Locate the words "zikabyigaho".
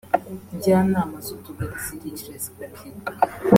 2.43-3.21